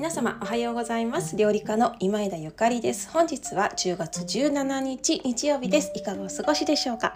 [0.00, 1.36] 皆様おはようございます。
[1.36, 3.10] 料理家の今枝ゆかりです。
[3.10, 5.92] 本日は10月17日日曜日です。
[5.94, 7.12] いかがお過ごしでしょうか？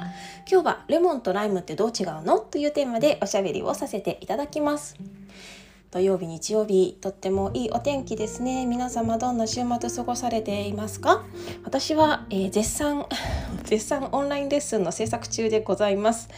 [0.47, 2.41] 今日はレモンとライムってどう違うの？
[2.41, 4.97] というテーマでおしゃべりをさせていただきます。
[5.95, 8.66] 土曜日日曜日とってもいいお天気ですね。
[8.66, 11.23] 皆様どんな週末過ごされていますか？
[11.62, 13.07] 私は、えー、絶賛
[13.62, 16.29] 絶賛オンラインレッスンの制作中でございます、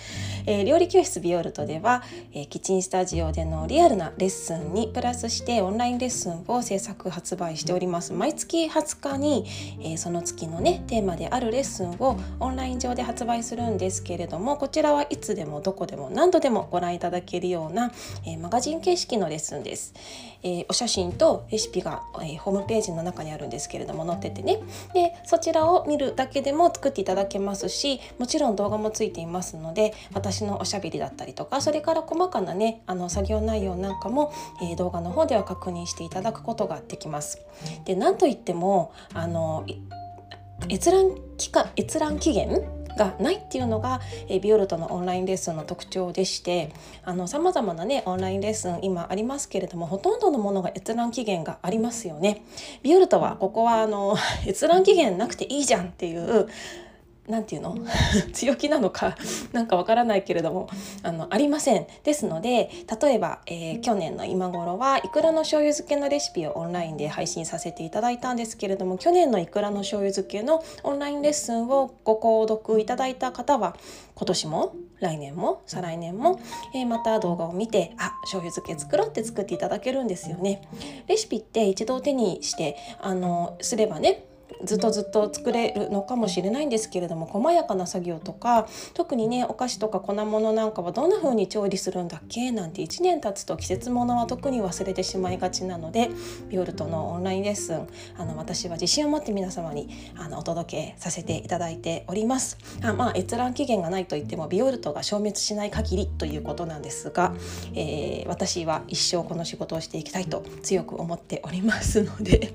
[0.46, 8.12] えー、料理教室ビオルトでは、えー、キッチンスタジオでのリアルなレッスンにプラスしてオンラインレッスンを制作発売しております。
[8.12, 9.46] 毎月20日に、
[9.82, 17.90] えその月のねテーマであるレッスンをオンライン上で発売するんですけれどもこちらはいつでもどこでも何度でもご覧いただけるような、
[18.26, 19.94] えマガジン形式のレッスンすんです、
[20.42, 24.60] えー、お写真とレシピが、えー、ホームページの中にあるんですけれども載っててね
[24.92, 37.40] でそちらを見るだけでも作っていただけますしもちろん動画もついていますので私のおしゃべりだったりとかそれから細かなねあの作業内容なんかも、えー、動画の方では確認していただくことができます。
[37.84, 39.64] でなんといってもあの
[40.68, 42.62] 閲覧期間閲覧期限
[42.96, 46.72] がないっていうのが、えビオルトのオンラインレッスンの特徴でして
[47.26, 52.42] さまざまなねオンラインレッスン今ありますけれどもほとんどのものが閲覧期限がありますよね。
[52.82, 56.48] ビオルトはここはあの 閲覧期限なくていいじゃんっていう
[57.28, 57.76] 何て言うの？
[58.32, 59.16] 強気なのか
[59.52, 60.68] なんかわからないけれども
[61.02, 61.86] あのありません。
[62.04, 73.76] ですので例えば、えー、去年の今頃はいくらの醤油漬けのレシピをオンラインで配信させていただいたんですけれども去年のいくらの醤油漬けのオンラインレッスンをご購読いただいた方は
[74.14, 76.40] 今年も来年も再来年も、
[76.74, 80.62] えー、また動画を見てあ醤油漬け作ろうって作っていただけるんですよね。
[81.06, 84.24] レシピって一度手にしてあのすればね
[84.64, 96.10] ずっとずっと作れるのかもしれないんですけれども細やかな作業とか特にねお菓子とか粉物なんかはどんな風に調理するんだっけなんて1年経つと季節物は特に忘れてしまいがちなので
[96.48, 97.86] ビオルトのオンラインレッスン
[98.16, 102.58] あの私は自信を持って皆様にあのお届けさせていただいております。
[102.82, 107.34] あまあ閲覧期限がないといってもビオルトが消滅しない限りということなんですが、
[107.74, 112.54] えー、私は一生この仕事をしていきたいと強く思っておりますので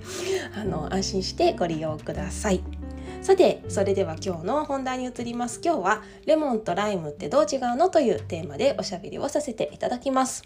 [0.55, 2.63] あの安心してご利用ください。
[3.21, 5.61] さてそれでは今日の本題に移ります。
[5.63, 10.43] 今日はレモンとライムってどう違うのというテーマでおしゃべりをさせていただきます。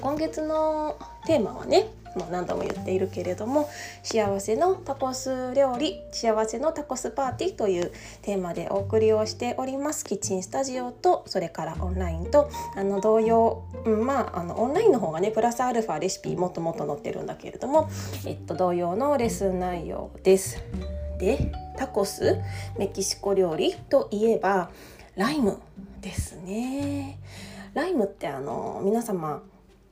[0.00, 1.86] 今月のテーマはね
[2.18, 3.68] もう何度も言っているけれども
[4.02, 7.92] 幸せのタコス料理幸せのタコスパーティーという
[8.22, 17.88] テーマでお送りをしておりますキッチンスタジオとそれからオンラインとあの同様、うん、まああのオンラインの方がねプラスアルファレシピもっともっと載ってるんだけれども、
[18.26, 20.62] えっと、同様のレッスン内容です。
[21.18, 22.38] でタコス
[22.78, 24.70] メキシコ料理といえば
[25.16, 25.58] ライム
[26.00, 27.18] ですね。
[27.74, 29.42] ライムってあの皆様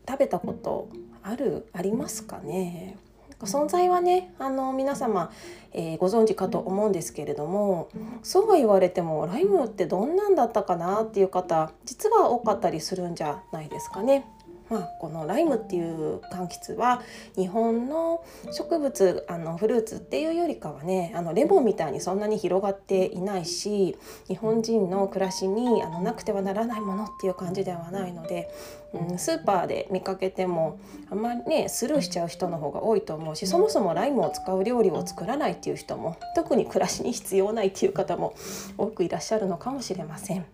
[0.08, 0.88] 食べたこと
[1.28, 2.96] あるありますかね
[3.40, 5.30] 存在はねあの皆様、
[5.72, 7.90] えー、ご存知かと思うんですけれども
[8.22, 14.24] そうは言われてもライムってどんなんだったかなっていう方実は多かったりするんじゃないですかね。
[14.68, 17.02] まあ、このライムっていう柑橘は
[17.36, 23.96] 日本の植物あのフルーツっていうよりかはねあのレモンみたいにそんなに広がっていないし
[24.26, 28.50] 日本人の暮らしにあのなくてはならないものっていう感じではないので、
[28.92, 38.34] うん、スーパーで見かけてもあんまりねスルーしちゃう人の方が多いと思うしそもそもライムを使う料理を作らないっていう人も特に暮らしに必要ないっていう方も
[38.76, 40.44] 多くいらっしゃるのかもしれません。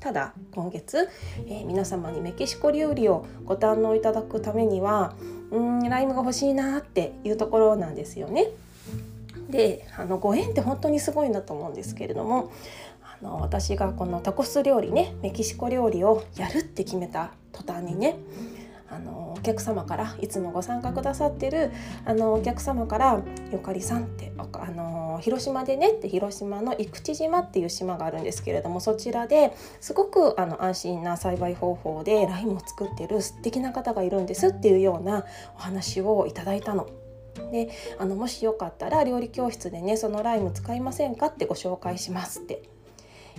[0.00, 1.08] ただ今月、
[1.46, 5.14] えー、皆様にメキシコ料理をご堪能いただくためには
[5.50, 8.48] うんライムが欲しいなっていうところなんですよね。
[9.50, 12.52] であのご縁って本当にすごいなと思うんですけれども
[13.02, 18.18] あの私がこのタコス料理ねメキシコ料理をやるって決めた途端にね
[18.90, 21.70] あのお客様からいつもご参加くださってる
[22.04, 35.24] あのお客様から「ゆかりさん」ってあの広島でねって広島の生口島っていう島があるんですけれどもそちらですごくあの安心な栽培方法でライムを作ってる素敵な方がいるんですっていうような
[35.56, 36.86] お話をいただいたの。
[37.52, 42.62] であのもしよかったら料理教室でねそのライム使いませんかってご紹介しますって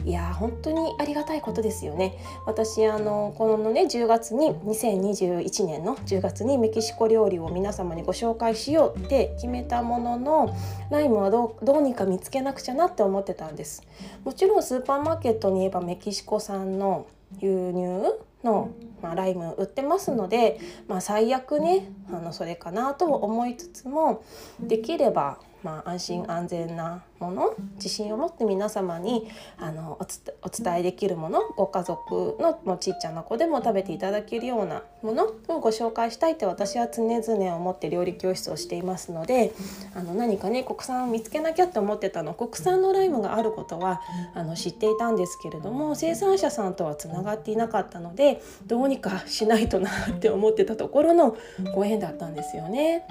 [0.06, 2.18] いや本当にありがたいことですよね。
[2.46, 10.56] 私あのこのね10月に2021年の10月にメキシコ料理を皆様にご紹介しようって決めたものの
[10.90, 13.84] ライムはどうどうにか見つけなくちゃなって思ってたんです。
[14.24, 17.06] もちろんスーパーマーケットに言えばメキシコ産の
[17.40, 18.72] 輸入の、
[19.02, 24.24] まあ、ライム売ってますので、まあ、最悪ねあのそれかなと思いつつも
[24.60, 29.28] できればまあ、安心安全なもの自信を持って皆様に
[29.58, 30.00] あの
[30.42, 39.54] お伝えできるものご家族のもちっちゃな子でも食べていただけるようなものをご紹介したいって私は常々思って料理教室をしていますので
[39.96, 44.02] あの何かね国産を見つけなきゃって思ってたの国産のライムがあることは
[44.34, 51.38] あの知っていたんですけれども生産者さんとはつながっていなかったのでどうにかしないとなって思ってたところの
[51.76, 53.06] ご縁だったんですよね。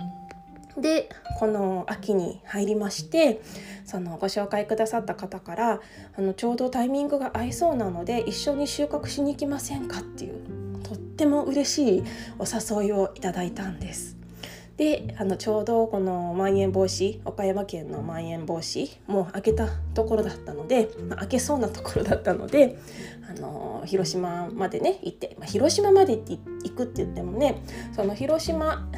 [0.81, 1.09] で
[1.39, 3.41] この秋に入りまして
[3.85, 5.81] そのご紹介くださった方から
[6.17, 12.05] あのちょうどタイミングが合いそうなので一緒に収穫しに行きませんかっていうとっても嬉しい
[12.39, 12.45] お
[12.81, 14.19] 誘いをいただいたんです。
[14.79, 22.79] であのちょうどこのまん延防止岡山県のまん延防止もう開けたところだったので、まあ、開けそうなところだったので
[23.29, 26.39] あの広島までね行って、まあ、広島まで行
[26.71, 27.61] くって言ってもね
[27.93, 28.89] その広島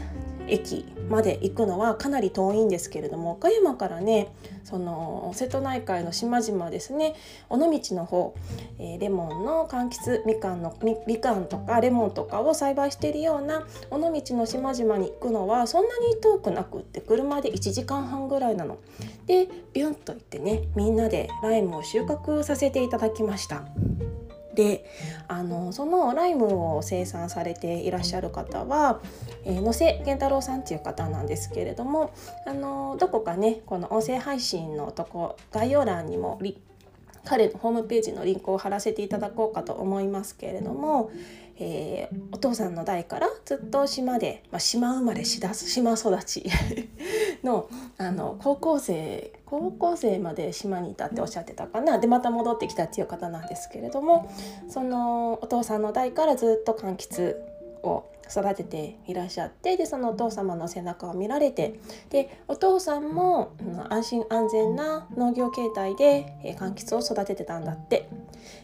[0.51, 4.33] 駅まで行くのはかなり遠いんですけれども岡山からね
[4.65, 7.15] その瀬戸内海の島々ですね
[7.49, 8.35] 尾道の方、
[8.79, 10.77] えー、レモンの柑橘みかんの
[11.07, 18.79] みかんとかレモンとかを栽培しているような尾道の島々に行くのはそんなに遠くなくって車で1時間半ぐらいなの。
[19.27, 23.63] でビュンと行ってねみんなでライムを収穫させていただきました。
[24.55, 24.85] で
[25.29, 29.01] あのそのライムを生産されていらっしゃる方は、
[29.45, 32.13] えー、野瀬健太郎さんっていう方なんですけれども
[32.47, 36.41] あのどこかねこの音声配信のとこ概要欄にも
[37.25, 41.11] 彼のホームページのリンクを貼らせていただこうかと思いますけれども、
[41.63, 46.47] えー、お父さんの代からずっと島で、まあ、島生まれしだす島育ち
[47.45, 47.69] の
[47.99, 51.99] あの高校生高校生まで島にいたっておっしゃってたかな。
[51.99, 54.31] でまた戻ってきたっていう方なんですけれども
[54.69, 57.37] そのお父さんの代からずっと柑橘
[57.83, 61.81] を育てていらっしゃってでそのお父様の背中を見られて
[62.11, 63.57] でお父さんも
[63.89, 68.09] 安心安全な農業形態で柑橘を育ててたんだって。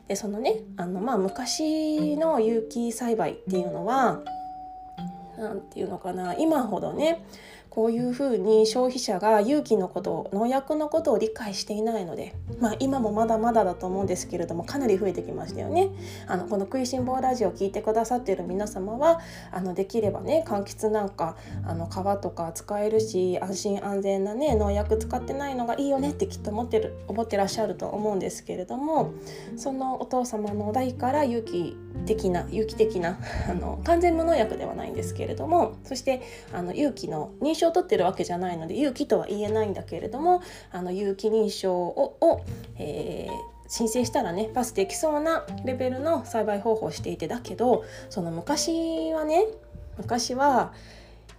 [0.09, 4.23] でそのねあのまあ昔の有機栽培っていうのは
[5.37, 7.25] 何て言うのかな今ほどね
[7.77, 15.91] こういうふうに消費者が有機のこと農薬のことを理解していないので、まあ、今もまだまだだと思うんですけれどもかなり増えてきましたよね。
[16.27, 19.21] あのこの食いしん坊ラジオを聞いてくださっている皆様は
[19.53, 21.37] あのできればね柑橘なんか
[21.67, 29.13] あの皮とか使えるし安心安全なね農薬使ってないのがいいよねってきっと思ってる思ってらっしゃると思うんですけれども
[29.59, 31.77] そのお父様の代から有機
[32.07, 33.19] 的な有機的な
[33.51, 36.23] あの完全無農薬ではないんですけれどもそして
[36.53, 40.43] あの有機の認証を取ってるわけじゃないので有機とは言えないんだけれども
[40.73, 42.45] あの有機認証をを、
[42.79, 49.47] えー申請したらねパスできそうなレベルの栽培方法をしていてだけどその昔はね
[49.99, 50.73] 昔は、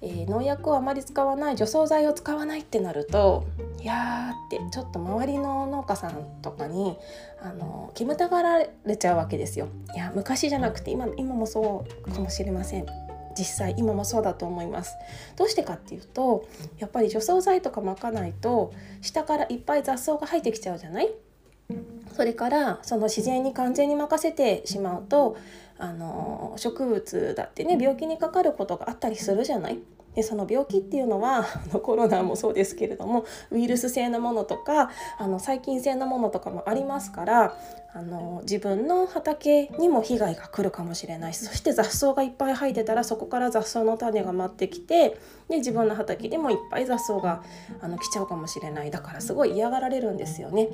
[0.02, 3.46] えー、農薬をあまり使わない除草剤を使わないってなると
[3.80, 6.98] いやーってちょっと周りの農家さんとかに
[7.42, 9.68] あの煙たがられちゃうわけですよ。
[9.94, 13.07] いや昔じゃなくて今今もそうかもしれません。
[13.38, 14.96] 実際今もそうだと思います。
[15.36, 16.48] どうしてかっていうと
[16.78, 21.14] やっぱり除草剤とか巻かないと下からいっぱい雑草が生えてきちゃうじゃない？
[22.14, 25.38] それからその自然に完全に任せてしまうと
[25.78, 29.80] あの植物だってね病気にかかることがあったりするじゃない？
[30.18, 31.46] でその病気っていうのは
[31.84, 37.56] コロナもそうですけれどもウイルス性のものとかあの細菌性のものとかもありますから
[37.94, 45.20] あの自分の畑にも被害が来るかもしれないしそして雑草がいっぱい生えてたらそこから雑草の種が舞ってきて
[45.50, 47.44] で自分の畑でもいっぱい雑草が
[47.80, 50.70] あの来ちゃうかもしれないだからすごい嫌がられるんですよね。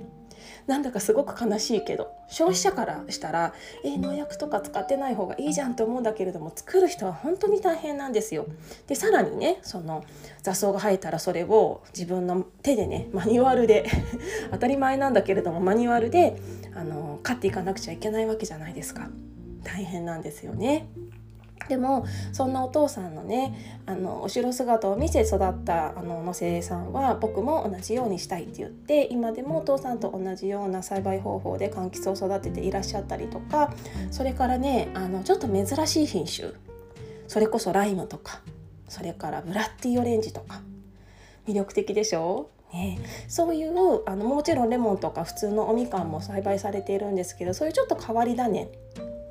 [0.68, 8.46] なんだかすごく悲しいけど消費者からしたらえ農薬とか使ってない方がいいじゃんと思うんだけれども作る人は本当に大変なんですよ。
[8.88, 10.04] でさらにねその
[10.42, 13.86] 雑草が生えたらそれを自分の手でねマニュアルで
[14.52, 16.38] 当たり前なんだけれどもマニュアルで
[16.76, 19.10] あの飼っていかなくちゃいけないわけじゃないですか。
[19.64, 20.88] 大変なんですよね。
[21.70, 33.74] でもそんなお父さんのねあの後ろ姿を見せ育ったあの野瀬さんは僕も同じようにしたいって言って今でもお父さんと同じような栽培方法で柑橘を育てていらっしゃったりとか
[34.12, 36.50] それからねあのちょっと珍しい品種
[37.28, 38.42] それこそライムとか
[38.90, 40.62] それからブラッディオレンジとか
[41.48, 42.50] 魅力的でしょ？
[42.74, 43.72] ね、そういう
[44.08, 48.68] あのもちろんレモンとか普通のおみかんも栽培されているんですけどそういうちょっと変わり種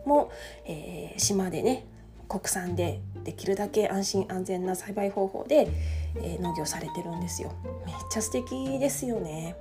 [0.06, 0.30] も、
[0.64, 1.86] えー、島でね
[2.32, 5.68] 国産でできるだけ安心安全な栽培方法で、
[6.16, 7.52] えー、農業されてるんですよ。
[7.84, 9.54] めっちゃ素敵ですよね。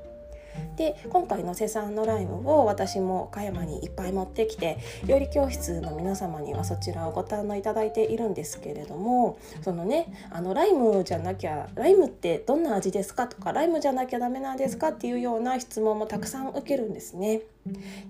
[0.77, 17.41] で今回の生産のライムを私も岡山にいっぱい持ってきて料理教室の皆様にはそちらをご堪能いただいているんですけれどもそのねあのライムじゃなきゃライムってどんな味ですかとかライムじゃなきゃダメなんですかっていうような質問もたくさん受けるんですね。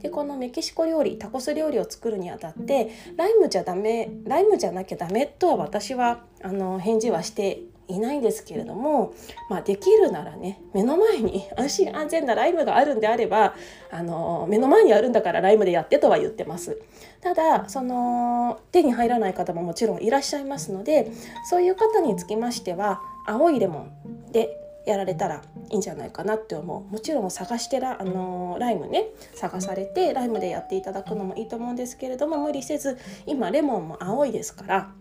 [0.01, 9.13] でこのメキシコ料理タコス料理を作るにあたってライムじゃダメライムじゃなきゃダメとは私はあの返事はしていないんですけれども、
[9.50, 13.55] まあ、できるならね目の前に 安心安全なライムがあるんであれば
[13.91, 16.79] あの目の前にあるんだからライムでやってとは言ってます。
[17.21, 21.12] ただその手に入らない方ももちろんいらっしゃいますので
[21.48, 26.91] そういう方につきましては青いレモンでやられたらいいんじゃないかなって思う。
[26.91, 29.05] もちろん探してらあのライムね
[29.36, 34.91] 探されてライムでやっていただくのもいいと思うんですけれども無理せず今レモンも青いですから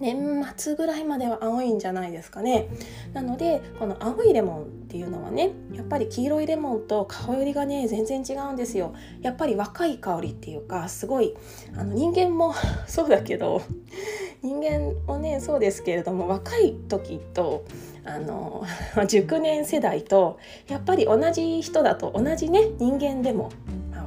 [0.00, 2.68] 年末ぐらいまでは青いんじゃないですかね。
[3.12, 8.94] なのでこの青いレモンっていうのはねやっぱり黄色いレモンと香りがね全然違うんですよ。
[9.22, 11.34] やっぱり若い香りっていうかすごい
[11.76, 12.54] あの人間も
[12.86, 13.62] そうだけど
[14.42, 17.64] 人間もねそうですけれども若い時と
[18.04, 18.64] あの
[19.06, 23.50] 熟年世代とやっぱり同じ人だと同じね人間でも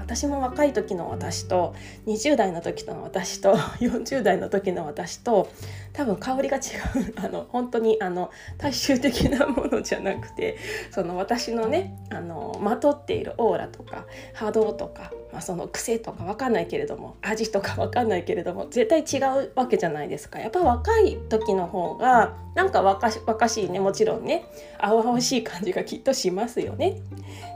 [0.07, 5.49] 私も若い時の私と20代の時の私と 40代の時の私と
[5.97, 10.57] 多分香りが違う あの本当にあの大衆的なものじゃなくて
[10.91, 24.45] その私のねあのまとっているオーラとか波動とか、まあ、その癖とか分かんないけれども味とか分かんないけれども絶対違うわけじゃないですかやっぱ若い時の方がなんか若々しいねもちろんね
[24.77, 26.97] 青々しい感じがきっとしますよね。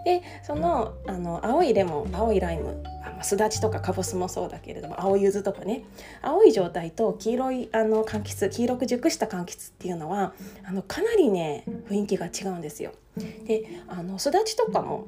[0.04, 2.84] でそのあの青いレモン青いライム
[3.24, 5.84] すだちとかかぼすもそうだけれども青柚子とかね
[6.22, 12.92] 青い状態と黄色いあの柑橘黄色く熟した柑橘っていうのはあのかなりね雰囲気が違うんですよ。
[13.46, 15.08] であのすだちとかも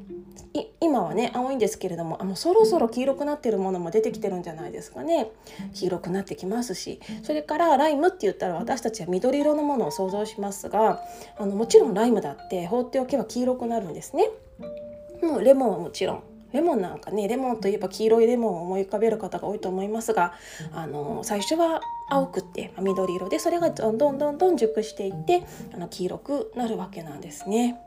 [0.81, 5.31] 今はね青いんですけれどもあのそろそろ黄色くなってるものも出てきてるんじゃないですかね
[5.73, 11.01] 黄色くなってきますしそれからライムって言ったら私たちは緑色のものを想像しますが
[11.37, 14.29] あのもちろんライムだって放っておけば黄色くなるんですね。
[15.21, 20.33] もうレモンはもちろんレモンなんかねレモンといえば黄色いレモンを思い浮かべる方が多いと思いますが
[20.71, 25.43] あの最初は青くって緑色でそれがどんどんどんどん熟していって
[25.73, 27.79] あの黄色くなるわけなんですね。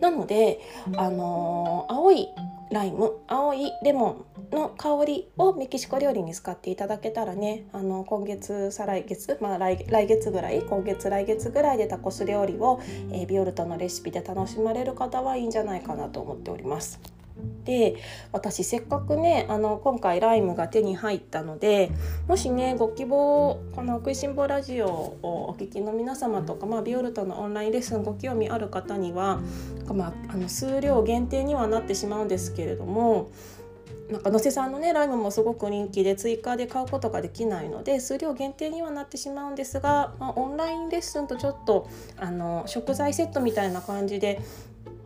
[0.00, 0.60] なので、
[0.96, 2.28] あの青い
[2.70, 12.80] ライム青いレモンの香りをメキシコ料理に使っていただけたらねあの今月再来月、まあ来、来月ぐらい今月来月ぐらいでタコス料理を、
[13.12, 17.00] えー、ビオルトのレシピで楽しまれる方はいいんじゃないかなと思っております。
[17.64, 17.96] で
[18.32, 21.90] 私せっかくねあの今回ライムが手に入ったので
[22.28, 24.88] もしねご希望この「食いしん坊ラジオ」
[25.22, 29.40] をお聞きの皆様とか、まあ、ビオルトのオンラインレッスンご興味ある方には、
[29.92, 33.28] まあ、あの数量限定にはなってしまうんですけれども
[34.10, 44.40] なんか野瀬さんのねライムもすごく人気で追加で買うことができないので数量限定にはなってしまうんですが、まあ、オンラインレッスンとちょっとあの食材セットみたいな感じで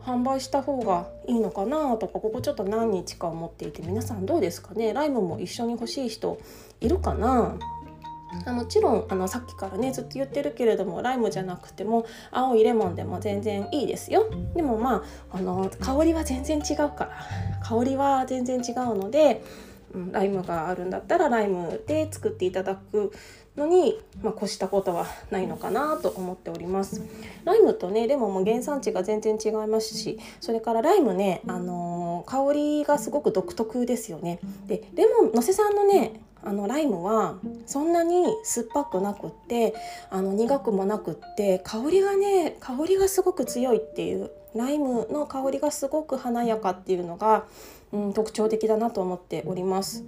[0.05, 4.93] 販売した方がいいのかなとかここちょっと何日か思っていて皆さんどうですかね？
[4.93, 6.39] ライムも一緒に欲しい人
[6.79, 7.57] いるかな？
[8.47, 14.29] もちろんあのさっきからねずっと言ってるけれどもライムじゃなくても青いレモンでも全然いいですよ。
[14.55, 17.11] でもまああの香りは全然違うから。
[17.63, 19.41] 香りは全然違うので、
[19.93, 23.13] うん、ライムがあるんだったらライムで作っていただく
[23.57, 27.01] のに、まあ、越したことはないのかなと思っております
[27.45, 39.73] ライムとねレモンも原産地が全然違いますしそれからライムね、あのー、香りがすごく独特ですよねでレモンのせさんのねあのライムはそんなに酸っぱくなくって
[40.11, 47.45] あの苦くもなくって香りがね香りがすごく強いっていうライムの香りがすごく華やかっていうのが、
[47.91, 50.05] うん、特徴的だなと思っております。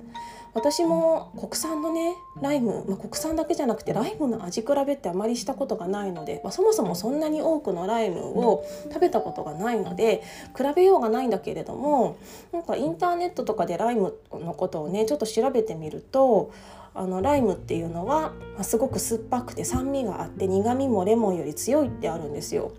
[0.54, 10.24] 私も国産のねライム、まあ、国産だけじゃなくてライムの味比べってあまりしたことがないので、まあ、そもそもそんなに多くのライムを食べたことがないので
[10.58, 12.18] 比べようがないんだけれども
[12.52, 16.52] なんかインターネットとかでライムのことをねちょっと調べてみると
[16.98, 22.72] あのライムっていうのは、まあ、すごく酸っぱくて酸味があって苦味もレモンより強いってあるんですよ。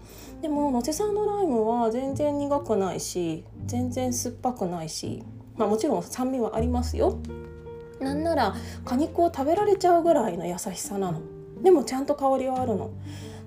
[0.42, 5.22] でも野瀬さんのライムは全然苦くないし全然酸っぱくないし、
[5.56, 7.18] まあ、もちろん酸味はありますよ。
[8.00, 11.20] なんなら果肉を食べられちゃうぐらいの優しさなの
[11.62, 12.90] でもちゃんと香りはあるの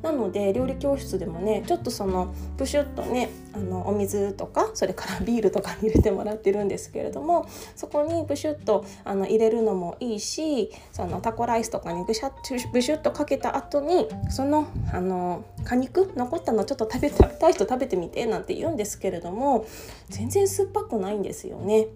[0.02, 12.32] なので料理教室でもねちょっとそのプシュッとねあのお水とかそれから ビールとかに入れてもらってるんですけれどもそこにブシュッとあの入れるのもいいしそのタコライスとかにブシャ
[12.72, 19.66] ブシュッとかけた後にそのあの果肉残ったのちょっと食べたい人食べてみてなんて言うんですけれども
[20.10, 21.88] 全然酸っぱくないんですよね。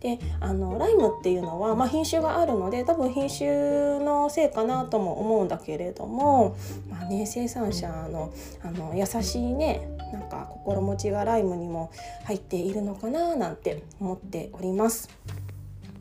[0.00, 6.56] であのライムっていうのは、まあ、品種があるので多分品種のせいかなとも思うんだけれども、
[6.90, 11.92] まあね、生産者のあの優しいねなんか心持ちがライムにも
[12.24, 15.08] 入っているのかななんて思っております。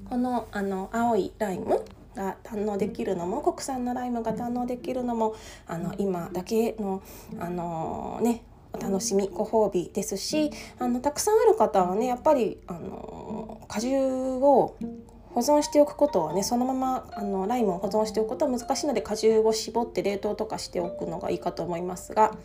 [0.10, 1.86] このあの青いライム
[2.16, 5.36] が堪能できるのも国産のライムが堪能できるのも
[5.68, 7.01] あの今だけの
[7.40, 14.75] あのねお楽しみご褒美ですしあのたくさんある方はねやっぱりあの果汁を
[15.34, 22.36] 保存しておくことはねそのままあのライムを保存しておくことは難しいので果汁を絞って冷凍とかしておくのがいいかと思いますが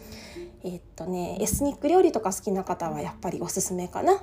[0.65, 4.23] えー、っとねエスニック料理とか好きな方はやっぱりおすすめかな。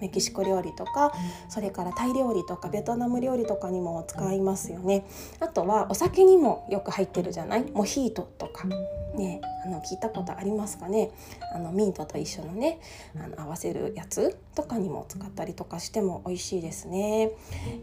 [0.00, 1.12] メキシコ料理とか
[1.48, 5.06] それからタイ料理とかベトナム料理とかにも使いますよね。
[5.40, 7.64] あとはお酒にもよく入ってるじゃない？
[7.72, 8.68] モヒートとか。
[9.14, 11.12] ねあの聞いたことありますかね？
[11.54, 12.80] あのミントと一緒のね
[13.16, 17.30] あの合わせるやつとかにも使ったりとかしても美味しいですね。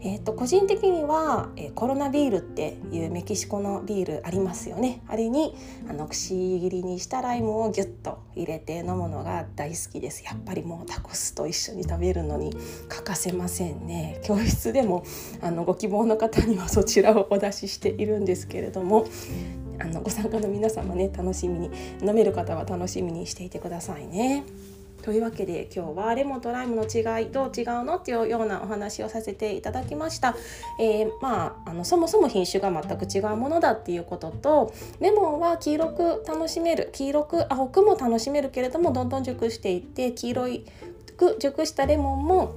[0.02, 5.02] えーと、個人的には、え、コロナビールっていうメキシコのビールありますよね。
[5.08, 5.54] あれに
[5.88, 10.24] あのくし切りにしたライムをギュッと入れて飲むのが大好きです。
[10.24, 12.54] やっぱりもうタコスと一緒に食べるのに
[12.88, 14.20] 欠かせませんね。
[14.22, 15.04] 教室でも
[15.40, 19.06] あのご希望の方にはそちらをお出ししているんですけれども
[19.78, 21.70] あのご参加の皆様ね楽しみに
[22.02, 24.44] 飲める方は楽しみにしていてくださいね。
[25.02, 30.36] というわけで今日はレモンとライムの違いどう違うのっていうようなお話をさせていただきました。
[30.78, 40.64] えー、まああのそもそも品種が全く違うものだっていうこととレモンは黄色く楽しめる黄色く青くも楽しめるけれどもどんどん熟していって黄色い
[41.38, 42.54] 熟したレモンも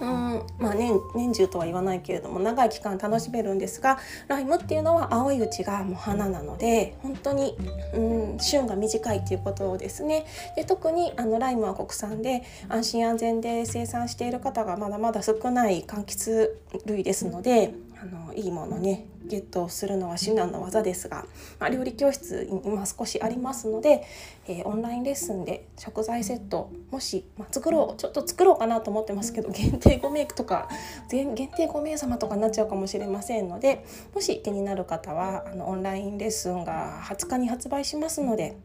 [0.00, 7.56] うんまあ年年中とは言わないけれども長い期間楽しめるんですがライムっていうのは青いうちがもう花なので本当に、
[7.94, 10.26] うん、旬が短いっていうことですね。
[10.56, 16.48] で特にあのライムは国産で安心安全で生産している方がまだまだ少ない柑橘
[16.86, 21.24] 類ですのであのいいものねゲットするのは至難の技ですが、
[21.58, 24.04] まあ、料理教室今少しありますので、
[24.46, 30.68] えー、オンラインレッスンで食材セットもし、まあ、作ろうちょっと作ろうかなと思ってますけど限定5名とか
[31.08, 38.58] 限定5名様とかになっちゃうかもしれませんのでもし気になる方はあのオンラインレッスンが20日に発売しますので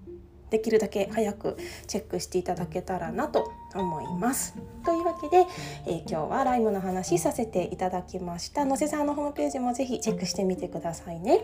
[0.50, 4.56] できるだけ早くチェックしていただけたらなと思います。
[4.84, 5.46] というわけで、
[5.86, 8.66] えー、今日はライムの話させていただきました。
[8.66, 11.42] のせさんのホームページもぜひチェックしてみてくださいね。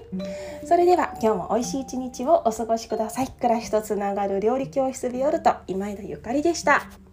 [0.65, 3.27] それでは今日も美味しい一日をお過ごしください。
[3.27, 7.10] 暮らしとつながる料理教室ビオルト今井田ゆかりでした。